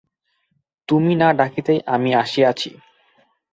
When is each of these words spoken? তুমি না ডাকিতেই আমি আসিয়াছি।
তুমি 0.89 1.13
না 1.15 1.27
ডাকিতেই 1.33 1.79
আমি 1.85 2.09
আসিয়াছি। 2.15 2.69